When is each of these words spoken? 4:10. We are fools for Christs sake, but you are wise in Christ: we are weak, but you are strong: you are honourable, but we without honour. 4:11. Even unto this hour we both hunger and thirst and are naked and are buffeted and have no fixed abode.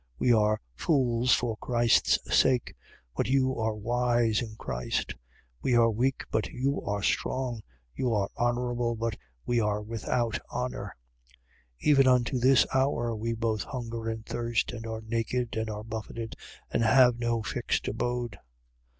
4:10. 0.01 0.07
We 0.17 0.33
are 0.33 0.61
fools 0.73 1.33
for 1.35 1.57
Christs 1.57 2.17
sake, 2.35 2.73
but 3.15 3.27
you 3.27 3.55
are 3.59 3.75
wise 3.75 4.41
in 4.41 4.55
Christ: 4.57 5.13
we 5.61 5.75
are 5.75 5.91
weak, 5.91 6.23
but 6.31 6.47
you 6.49 6.81
are 6.81 7.03
strong: 7.03 7.61
you 7.93 8.11
are 8.11 8.31
honourable, 8.35 8.95
but 8.95 9.15
we 9.45 9.61
without 9.61 10.39
honour. 10.51 10.95
4:11. 11.77 11.77
Even 11.89 12.07
unto 12.07 12.39
this 12.39 12.65
hour 12.73 13.15
we 13.15 13.33
both 13.33 13.61
hunger 13.65 14.09
and 14.09 14.25
thirst 14.25 14.71
and 14.71 14.87
are 14.87 15.01
naked 15.01 15.55
and 15.55 15.69
are 15.69 15.83
buffeted 15.83 16.35
and 16.71 16.81
have 16.81 17.19
no 17.19 17.43
fixed 17.43 17.87
abode. 17.87 18.39